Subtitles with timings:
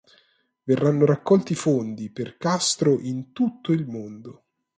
[0.63, 4.45] Verranno raccolti fondi per Castro in tutto il mondo.